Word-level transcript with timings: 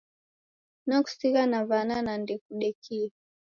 Nakusigha 0.87 1.43
na 1.51 1.59
w'ana 1.67 1.97
na 2.05 2.13
ndekudekie 2.21 3.07